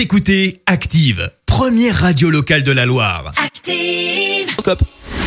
[0.00, 3.34] Vous écoutez Active, première radio locale de la Loire.
[3.36, 4.48] Active.
[4.56, 4.82] Horoscope.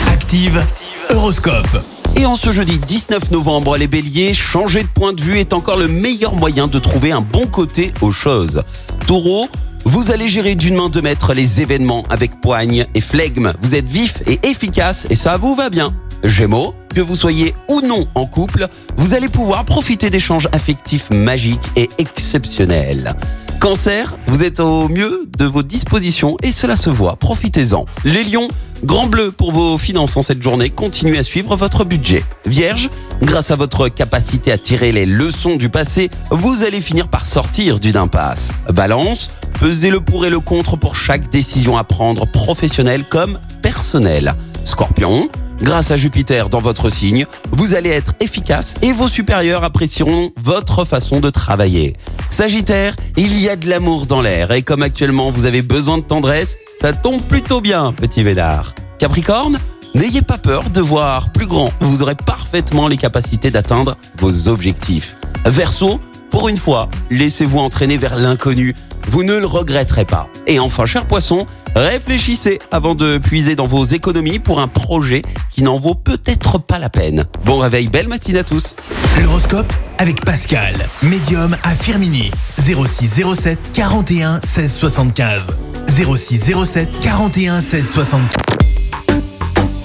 [0.08, 0.66] Active
[1.12, 1.84] Horoscope.
[2.16, 5.78] Et en ce jeudi 19 novembre, les béliers, changer de point de vue est encore
[5.78, 8.64] le meilleur moyen de trouver un bon côté aux choses.
[9.06, 9.48] Taureau,
[9.86, 13.54] vous allez gérer d'une main de maître les événements avec poigne et flegme.
[13.62, 15.94] Vous êtes vif et efficace et ça vous va bien.
[16.24, 18.68] Gémeaux, que vous soyez ou non en couple,
[18.98, 23.16] vous allez pouvoir profiter d'échanges affectifs magiques et exceptionnels.
[23.64, 27.86] Cancer, vous êtes au mieux de vos dispositions et cela se voit, profitez-en.
[28.04, 28.50] Les lions,
[28.84, 32.26] grand bleu pour vos finances en cette journée, continuez à suivre votre budget.
[32.46, 32.90] Vierge,
[33.22, 37.80] grâce à votre capacité à tirer les leçons du passé, vous allez finir par sortir
[37.80, 38.60] d'une impasse.
[38.68, 44.34] Balance, pesez le pour et le contre pour chaque décision à prendre, professionnelle comme personnelle.
[44.66, 45.30] Scorpion,
[45.64, 50.84] Grâce à Jupiter dans votre signe, vous allez être efficace et vos supérieurs apprécieront votre
[50.84, 51.96] façon de travailler.
[52.30, 56.04] Sagittaire, il y a de l'amour dans l'air et comme actuellement vous avez besoin de
[56.04, 58.76] tendresse, ça tombe plutôt bien, petit Vénard.
[59.00, 59.58] Capricorne,
[59.96, 65.16] n'ayez pas peur de voir plus grand, vous aurez parfaitement les capacités d'atteindre vos objectifs.
[65.46, 68.76] Verseau, pour une fois, laissez-vous entraîner vers l'inconnu,
[69.08, 70.30] vous ne le regretterez pas.
[70.48, 75.64] Et enfin, cher poisson, réfléchissez avant de puiser dans vos économies pour un projet qui
[75.64, 77.26] n'en vaut peut-être pas la peine.
[77.46, 78.76] Bon réveil, belle matinée à tous.
[79.22, 82.32] L'horoscope avec Pascal, médium à Firmini.
[82.58, 85.52] 0607 41 16 75.
[85.88, 88.30] 0607 41 16 75.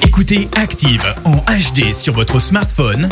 [0.02, 3.08] Écoutez Active en HD sur votre smartphone,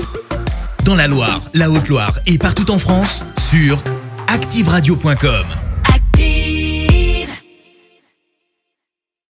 [0.85, 3.81] dans la Loire, la Haute-Loire et partout en France, sur
[4.27, 5.66] activeradio.com.